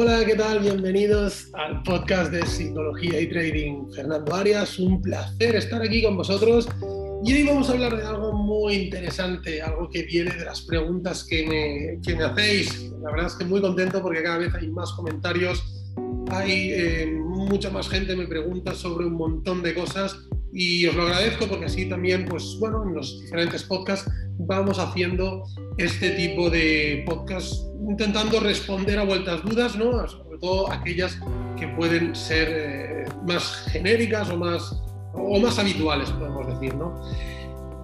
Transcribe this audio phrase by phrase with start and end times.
[0.00, 0.60] Hola, ¿qué tal?
[0.60, 3.90] Bienvenidos al podcast de Psicología y Trading.
[3.92, 6.68] Fernando Arias, un placer estar aquí con vosotros.
[7.24, 11.24] Y hoy vamos a hablar de algo muy interesante, algo que viene de las preguntas
[11.24, 12.92] que me, que me hacéis.
[13.02, 15.64] La verdad es que muy contento porque cada vez hay más comentarios,
[16.30, 20.16] hay eh, mucha más gente me pregunta sobre un montón de cosas
[20.52, 25.42] y os lo agradezco porque así también, pues bueno, en los diferentes podcasts vamos haciendo
[25.76, 30.06] este tipo de podcasts intentando responder a vueltas dudas, ¿no?
[30.06, 31.18] sobre todo aquellas
[31.56, 34.82] que pueden ser eh, más genéricas o más,
[35.14, 36.74] o más habituales, podemos decir.
[36.74, 36.94] ¿no?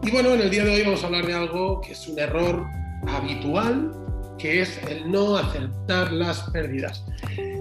[0.03, 2.19] Y bueno, en el día de hoy vamos a hablar de algo que es un
[2.19, 2.67] error
[3.09, 3.91] habitual,
[4.39, 7.05] que es el no aceptar las pérdidas.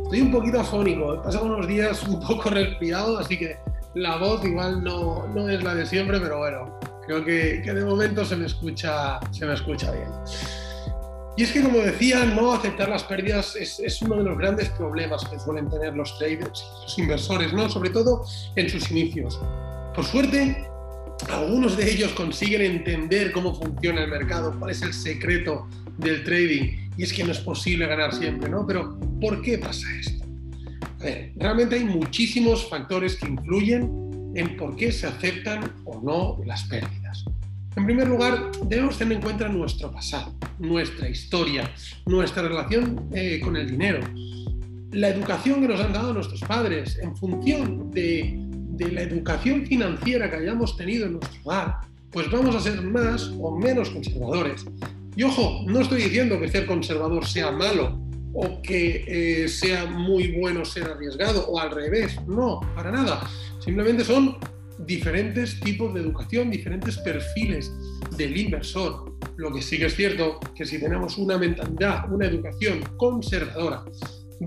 [0.04, 3.58] Estoy un poquito afónico, he pasado unos días un poco respirado, así que
[3.96, 7.86] la voz igual no, no es la de siempre, pero bueno, creo que, que, de
[7.86, 10.10] momento se me, escucha, se me escucha bien.
[11.36, 15.26] Y es que, como decía, no aceptar las pérdidas es, uno de los grandes problemas
[15.26, 17.70] que suelen tener los traders los inversores, ¿no?
[17.70, 18.24] sobre todo
[18.56, 19.40] en sus inicios.
[19.96, 20.68] Por suerte,
[21.30, 26.90] algunos de ellos consiguen entender cómo funciona el mercado, cuál es el secreto del trading.
[26.98, 28.68] Y es que no es posible ganar siempre, ¿no?
[28.68, 30.24] Pero, ¿por qué pasa esto?
[31.36, 37.26] Realmente hay muchísimos factores que influyen en por qué se aceptan o no las pérdidas.
[37.76, 41.72] En primer lugar, debemos tener en cuenta nuestro pasado, nuestra historia,
[42.06, 44.00] nuestra relación eh, con el dinero,
[44.92, 48.40] la educación que nos han dado nuestros padres en función de,
[48.92, 51.78] la educación financiera que hayamos tenido en nuestro hogar,
[52.12, 54.66] pues vamos a ser más o menos conservadores.
[55.16, 58.00] Y ojo, no estoy diciendo que ser conservador sea malo
[58.34, 63.28] o que eh, sea muy bueno ser arriesgado o al revés, no, para nada.
[63.60, 64.38] Simplemente son
[64.80, 67.72] diferentes tipos de educación, diferentes perfiles
[68.18, 69.18] del inversor.
[69.38, 73.84] Lo que sí que es cierto que si tenemos una mentalidad, una educación conservadora,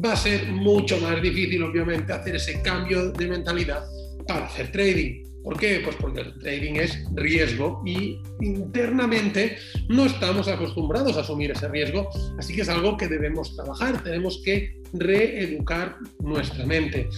[0.05, 3.85] va a ser mucho más difícil, obviamente, hacer ese cambio de mentalidad
[4.27, 5.25] para hacer trading.
[5.47, 5.81] ¿Por qué?
[5.85, 9.57] Pues porque el trading es riesgo y internamente
[9.89, 14.43] no estamos acostumbrados a asumir ese riesgo, así que es algo que debemos trabajar, tenemos
[14.45, 17.09] que reeducar nuestra mente.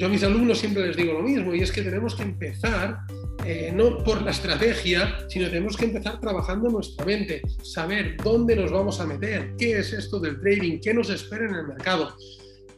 [0.00, 3.00] Yo a mis alumnos siempre les digo lo mismo y es que tenemos que empezar
[3.44, 8.72] eh, no por la estrategia, sino tenemos que empezar trabajando nuestra mente, saber dónde nos
[8.72, 12.16] vamos a meter, qué es esto del trading, qué nos espera en el mercado.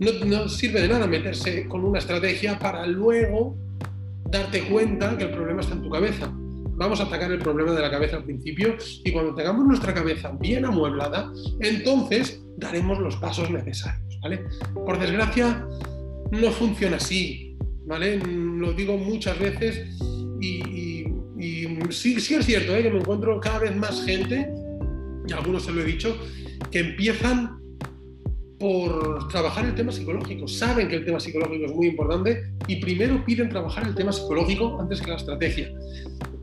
[0.01, 3.57] No, no sirve de nada meterse con una estrategia para luego
[4.29, 6.29] darte cuenta que el problema está en tu cabeza.
[6.29, 10.33] Vamos a atacar el problema de la cabeza al principio y cuando tengamos nuestra cabeza
[10.41, 14.19] bien amueblada, entonces daremos los pasos necesarios.
[14.23, 14.45] ¿vale?
[14.75, 15.65] Por desgracia,
[16.33, 17.57] no funciona así.
[17.87, 18.19] ¿vale?
[18.19, 19.99] Lo digo muchas veces
[20.41, 21.05] y,
[21.91, 22.83] sí, sí, es cierto ¿eh?
[22.83, 24.51] que me encuentro cada vez más gente,
[25.27, 26.17] y algunos se lo he dicho,
[26.71, 27.61] que empiezan
[28.59, 30.47] por trabajar el tema psicológico.
[30.47, 34.81] Saben que el tema psicológico es muy importante y primero piden trabajar el tema psicológico
[34.81, 35.73] antes que la estrategia.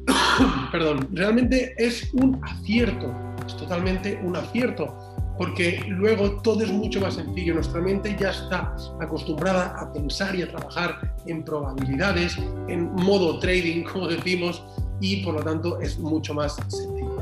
[0.72, 3.14] Perdón, realmente es un acierto,
[3.48, 5.09] es totalmente un acierto,
[5.40, 7.54] porque luego todo es mucho más sencillo.
[7.54, 13.84] Nuestra mente ya está acostumbrada a pensar y a trabajar en probabilidades, en modo trading,
[13.92, 14.62] como decimos,
[15.00, 17.16] y por lo tanto es mucho más sencillo.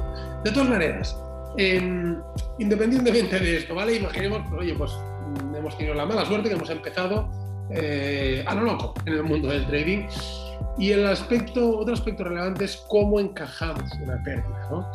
[0.44, 1.16] De todas maneras,
[2.58, 3.98] independientemente de esto, ¿vale?
[3.98, 7.30] Imaginemos, pues, oye, pues mm, hemos tenido la mala suerte que hemos empezado
[7.70, 10.08] eh, a lo loco en el mundo del trading.
[10.80, 14.92] Y el aspecto, otro aspecto relevante es cómo encajamos una pérdida, ¿no?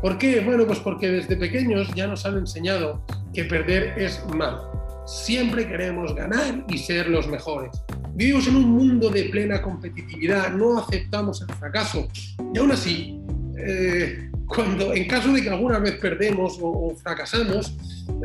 [0.00, 0.40] ¿Por qué?
[0.40, 4.70] Bueno, pues porque desde pequeños ya nos han enseñado que perder es malo.
[5.06, 7.70] Siempre queremos ganar y ser los mejores.
[8.14, 12.08] Vivimos en un mundo de plena competitividad, no aceptamos el fracaso.
[12.54, 13.20] Y aún así,
[13.58, 17.76] eh, cuando en caso de que alguna vez perdemos o, fracasamos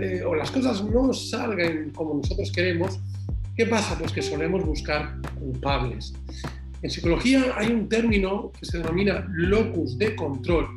[0.02, 3.00] eh, o las cosas no salgan como nosotros queremos,
[3.56, 3.98] ¿qué pasa?
[3.98, 6.14] Pues que solemos buscar culpables.
[6.82, 10.68] En psicología hay un término que se denomina locus de control,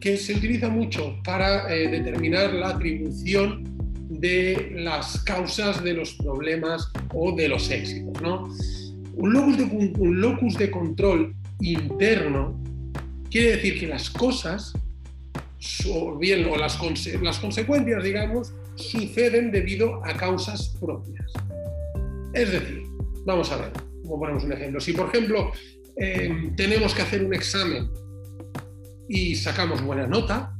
[0.00, 3.64] que se utiliza mucho para eh, determinar la atribución
[4.08, 8.22] de las causas de los problemas o de los éxitos.
[8.22, 8.48] ¿no?
[9.14, 12.60] Un, locus de, un locus de control interno
[13.30, 14.72] Quiere decir que las cosas,
[15.90, 16.78] o bien o las,
[17.20, 21.32] las consecuencias, digamos, suceden debido a causas propias.
[22.32, 22.84] Es decir,
[23.24, 23.72] vamos a ver,
[24.02, 24.80] como ponemos un ejemplo.
[24.80, 25.50] Si, por ejemplo,
[25.96, 27.90] eh, tenemos que hacer un examen
[29.08, 30.52] y sacamos buena nota,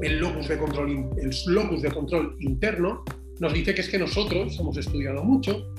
[0.00, 3.04] el locus, de control, el locus de control interno
[3.40, 5.72] nos dice que es que nosotros hemos estudiado mucho,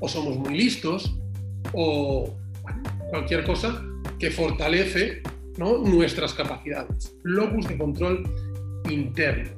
[0.00, 1.14] o somos muy listos,
[1.72, 2.36] o
[3.10, 3.82] cualquier cosa
[4.18, 5.22] que fortalece
[5.58, 7.16] nuestras capacidades.
[7.22, 8.22] Locus de control
[8.90, 9.50] interno.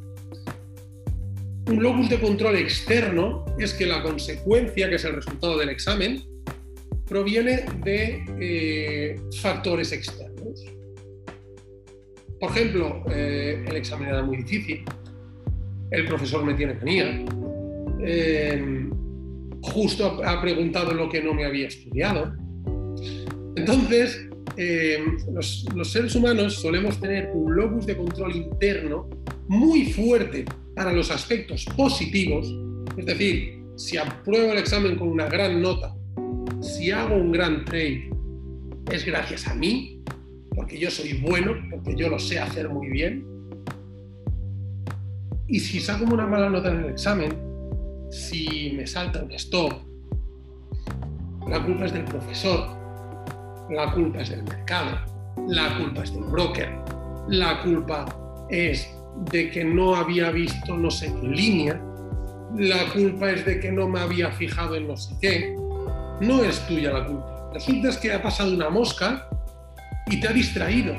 [1.66, 6.22] Un locus de control externo es que la consecuencia, que es el resultado del examen,
[7.06, 10.27] proviene de eh, factores externos.
[12.40, 14.84] Por ejemplo, eh, el examen era muy difícil,
[15.90, 17.24] el profesor me tiene manía,
[18.02, 18.88] eh,
[19.62, 22.34] justo ha preguntado lo que no me había estudiado.
[23.56, 24.26] Entonces,
[25.32, 29.08] los, los seres humanos solemos tener un locus de control interno
[29.48, 30.44] muy fuerte
[30.74, 32.54] para los aspectos positivos,
[32.96, 35.94] es decir, si apruebo el examen con una gran nota,
[36.60, 38.10] si hago un gran trade,
[38.92, 40.02] es gracias a mí,
[40.58, 43.24] porque yo soy bueno, porque yo lo sé hacer muy bien.
[45.46, 47.32] Y si saco una mala nota en el examen,
[48.10, 49.72] si me salta un stop,
[51.46, 52.70] la culpa es del profesor,
[53.70, 54.98] la culpa es del mercado,
[55.46, 56.68] la culpa es del broker,
[57.28, 58.92] la culpa es
[59.30, 61.80] de que no había visto no sé qué línea,
[62.56, 65.54] la culpa es de que no me había fijado en no sé qué,
[66.20, 67.50] no es tuya la culpa.
[67.54, 69.28] Resulta que ha pasado una mosca
[70.10, 70.94] y te ha distraído.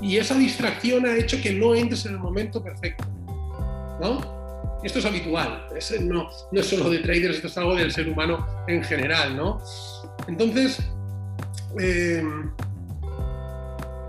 [0.00, 3.04] Y esa distracción ha hecho que no entres en el momento perfecto.
[4.00, 4.40] ¿No?
[4.82, 5.66] Esto es habitual,
[6.02, 9.60] no, no, es solo de traders, esto es algo del ser humano en general, ¿no?
[10.26, 10.78] Entonces,
[11.78, 12.24] eh,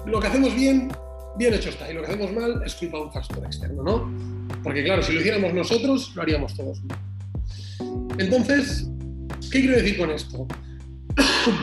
[0.05, 0.89] lo que hacemos bien
[1.35, 1.89] bien hecho está.
[1.89, 4.57] Y lo que hacemos mal es culpa de un factor externo, ¿no?
[4.63, 6.81] Porque claro, si lo hiciéramos nosotros, lo haríamos todos
[8.17, 8.87] Entonces,
[9.51, 10.47] ¿qué quiero decir con esto?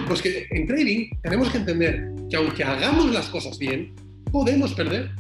[0.07, 3.95] Pues que en trading tenemos que entender que aunque hagamos las cosas bien,
[4.31, 5.11] podemos perder.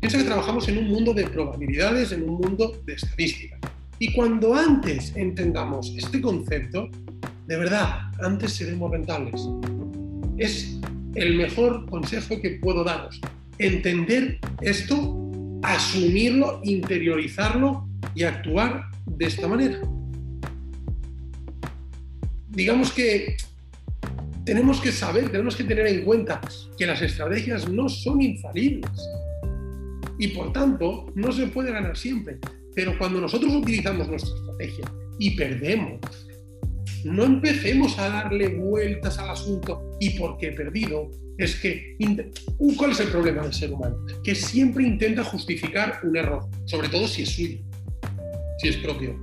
[0.00, 3.58] Piensa que trabajamos en un mundo de probabilidades, en un mundo de estadística.
[3.98, 6.88] Y cuando antes entendamos este concepto,
[7.46, 9.40] de verdad, antes seremos rentables.
[10.36, 10.78] Es
[11.14, 13.20] el mejor consejo que puedo daros
[13.58, 15.16] entender esto,
[15.62, 19.80] asumirlo, interiorizarlo y actuar de esta manera.
[22.54, 23.36] Digamos que
[24.44, 26.40] tenemos que saber, tenemos que tener en cuenta
[26.76, 28.90] que las estrategias no son infalibles
[30.18, 32.38] y por tanto no se puede ganar siempre.
[32.74, 34.84] Pero cuando nosotros utilizamos nuestra estrategia
[35.18, 36.00] y perdemos,
[37.04, 41.96] no empecemos a darle vueltas al asunto y porque he perdido, es que,
[42.76, 43.96] ¿cuál es el problema del ser humano?
[44.22, 47.58] Que siempre intenta justificar un error, sobre todo si es suyo,
[48.58, 49.18] si es propio.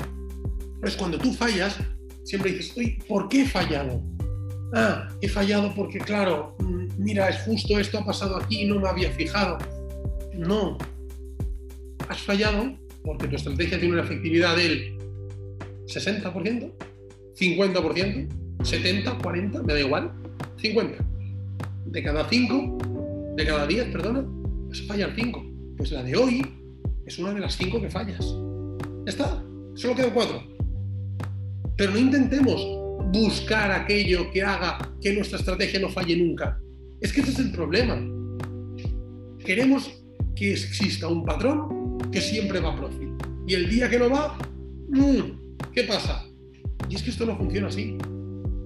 [0.80, 1.78] Pues cuando tú fallas,
[2.32, 2.74] siempre dices,
[3.10, 4.02] ¿por qué he fallado?
[4.74, 8.80] Ah, he fallado porque, claro, mm, mira, es justo esto ha pasado aquí y no
[8.80, 9.58] me había fijado.
[10.34, 10.78] No,
[12.08, 14.98] has fallado porque tu estrategia tiene una efectividad del
[15.88, 16.72] 60%,
[17.36, 18.28] 50%,
[18.64, 20.14] 70, 40, me da igual,
[20.56, 21.04] 50
[21.88, 22.78] de cada cinco,
[23.36, 24.24] de cada diez, perdona,
[24.70, 25.44] vas a fallar cinco.
[25.76, 26.46] Pues la de hoy
[27.06, 28.26] es una de las cinco que fallas.
[29.06, 29.44] Ya está,
[29.76, 30.51] solo quedan cuatro.
[31.82, 32.62] Pero no intentemos
[33.12, 36.62] buscar aquello que haga que nuestra estrategia no falle nunca.
[37.00, 38.00] Es que ese es el problema.
[39.44, 39.92] Queremos
[40.36, 43.10] que exista un patrón que siempre va a profit.
[43.48, 44.38] Y el día que no va,
[44.90, 46.24] mm, ¿qué pasa?
[46.88, 47.98] Y es que esto no funciona así.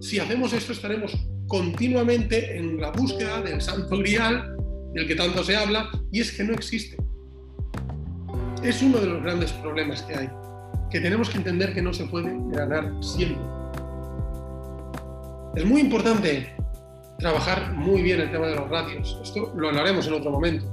[0.01, 1.17] Si hacemos esto estaremos
[1.47, 4.57] continuamente en la búsqueda del santo grial
[4.93, 6.97] del que tanto se habla y es que no existe.
[8.61, 10.29] Es uno de los grandes problemas que hay,
[10.95, 13.43] que tenemos que entender que no se puede ganar siempre.
[15.53, 16.55] Es muy importante
[17.19, 19.19] trabajar muy bien el tema de los ratios.
[19.21, 20.65] Esto lo hablaremos en otro momento.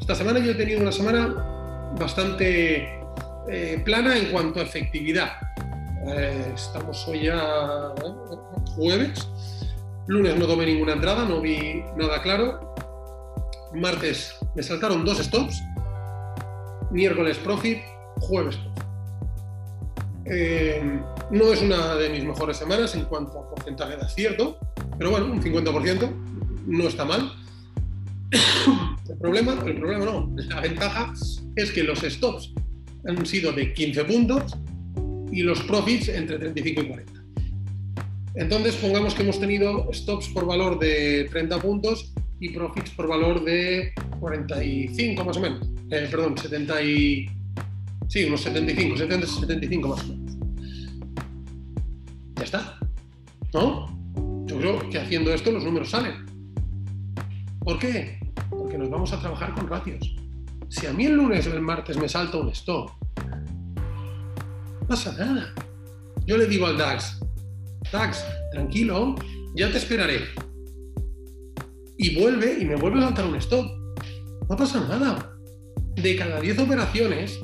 [0.00, 1.34] Esta semana yo he tenido una semana
[1.98, 3.00] bastante
[3.48, 5.32] eh, plana en cuanto a efectividad.
[6.06, 8.36] Eh, estamos hoy ya ¿eh?
[8.76, 9.28] jueves
[10.06, 12.74] Lunes no tomé ninguna entrada, no vi nada claro.
[13.74, 15.60] Martes me saltaron dos stops.
[16.92, 17.78] Miércoles profit,
[18.20, 18.87] jueves profit.
[20.30, 24.58] Eh, no es una de mis mejores semanas en cuanto a porcentaje de acierto,
[24.98, 26.10] pero bueno, un 50%
[26.66, 27.32] no está mal.
[29.08, 31.14] El problema, el problema no, la ventaja
[31.56, 32.52] es que los stops
[33.06, 34.54] han sido de 15 puntos
[35.32, 37.12] y los profits entre 35 y 40.
[38.34, 43.42] Entonces, pongamos que hemos tenido stops por valor de 30 puntos y profits por valor
[43.44, 45.68] de 45 más o menos.
[45.90, 47.26] Eh, perdón, 70 y...
[48.08, 50.17] Sí, unos 75, 70, 75 más o menos.
[52.48, 52.78] Está.
[53.52, 53.86] ¿No?
[54.46, 56.24] Yo creo que haciendo esto los números salen.
[57.60, 58.18] ¿Por qué?
[58.48, 60.16] Porque nos vamos a trabajar con ratios.
[60.70, 62.90] Si a mí el lunes o el martes me salta un stop,
[64.80, 65.52] no pasa nada.
[66.24, 67.20] Yo le digo al DAX,
[67.92, 69.14] Tax, tranquilo,
[69.54, 70.20] ya te esperaré.
[71.98, 73.66] Y vuelve y me vuelve a lanzar un stop.
[74.48, 75.36] No pasa nada.
[75.96, 77.38] De cada 10 operaciones,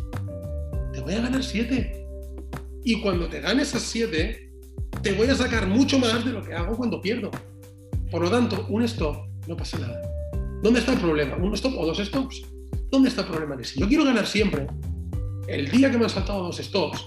[0.95, 2.07] te voy a ganar 7.
[2.85, 4.44] Y cuando te gane esas 7,
[5.05, 7.31] te voy a sacar mucho más de lo que hago cuando pierdo.
[8.11, 10.01] Por lo tanto, un stop no pasa nada.
[10.63, 11.37] ¿Dónde está el problema?
[11.37, 12.43] ¿Un stop o dos stops?
[12.91, 13.55] ¿Dónde está el problema?
[13.55, 14.67] Que si yo quiero ganar siempre,
[15.47, 17.05] el día que me han saltado dos stops,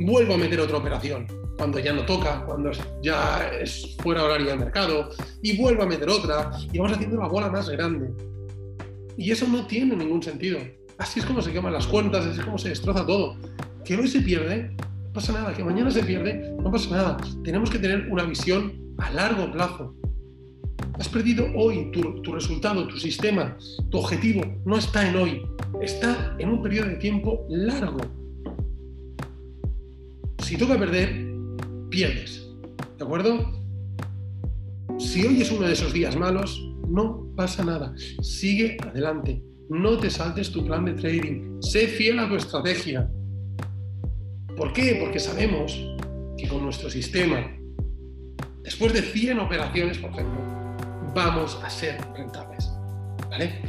[0.00, 1.28] vuelvo a meter otra operación.
[1.56, 5.10] Cuando ya no toca, cuando ya es fuera horario de mercado,
[5.40, 8.10] y vuelvo a meter otra, y vamos haciendo la bola más grande.
[9.16, 10.58] Y eso no tiene ningún sentido.
[10.98, 13.36] Así es como se queman las cuentas, así es como se destroza todo.
[13.84, 14.74] Que hoy se pierde,
[15.10, 15.52] no pasa nada.
[15.52, 17.16] Que mañana se pierde, no pasa nada.
[17.42, 19.96] Tenemos que tener una visión a largo plazo.
[20.94, 23.56] Has perdido hoy tu, resultado, tu sistema,
[23.90, 24.42] tu objetivo.
[24.64, 25.42] No está en hoy,
[25.82, 27.98] está en un periodo de tiempo largo.
[30.38, 31.26] Si toca perder,
[31.90, 32.46] pierdes.
[32.96, 33.50] ¿De acuerdo?
[34.98, 37.94] Si hoy es uno de esos días malos, no pasa nada.
[38.22, 39.42] Sigue adelante.
[39.70, 41.60] No te saltes tu plan de trading.
[41.62, 43.10] Sé fiel a tu estrategia.
[44.60, 44.98] ¿Por qué?
[45.00, 45.72] Porque sabemos
[46.36, 47.50] que con nuestro sistema,
[48.62, 50.38] después de 100 operaciones, por ejemplo,
[51.14, 52.70] vamos a ser rentables.
[53.30, 53.62] ¿Vale?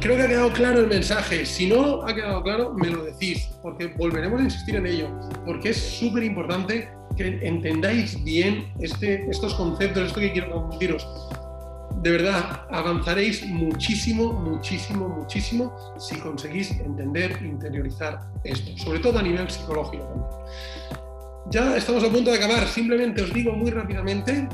[0.00, 1.44] Creo que ha quedado claro el mensaje.
[1.44, 5.10] Si no ha quedado claro, me lo decís, porque volveremos a insistir en ello,
[5.44, 11.06] porque es súper importante que entendáis bien este, estos conceptos, esto que quiero transmitiros.
[12.02, 19.48] De verdad, avanzaréis muchísimo, muchísimo, muchísimo si conseguís entender, interiorizar esto, sobre todo a nivel
[19.48, 20.44] psicológico.
[21.50, 24.48] Ya estamos a punto de acabar, simplemente os digo muy rápidamente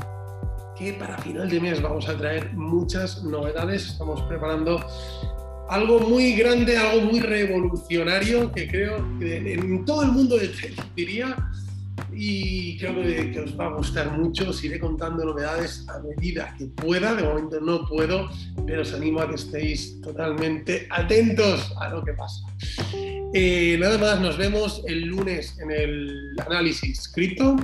[0.77, 3.87] que para final de mes vamos a traer muchas novedades.
[3.87, 4.85] Estamos preparando
[5.69, 10.35] algo muy grande, algo muy revolucionario que creo que en todo el mundo
[10.95, 11.35] diría
[12.13, 14.49] y creo que, os va a gustar mucho.
[14.49, 17.15] Os iré contando novedades a medida que pueda.
[17.15, 18.29] De momento no puedo,
[18.65, 22.41] pero os animo a que estéis totalmente atentos a lo que pasa.
[23.33, 27.55] Eh, nada más, nos vemos el lunes en el análisis cripto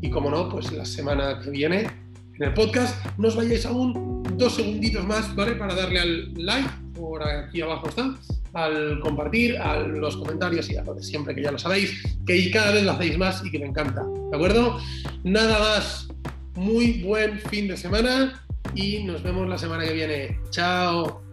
[0.00, 1.86] y como no, pues la semana que viene
[2.34, 2.94] en el podcast.
[3.18, 5.52] No os vayáis aún dos segunditos más, ¿vale?
[5.52, 8.14] Para darle al like, por aquí abajo está,
[8.52, 12.50] al compartir, a los comentarios y a lo de siempre, que ya lo sabéis, que
[12.50, 14.78] cada vez lo hacéis más y que me encanta, ¿de acuerdo?
[15.24, 16.08] Nada más,
[16.54, 20.40] muy buen fin de semana y nos vemos la semana que viene.
[20.50, 21.25] Chao.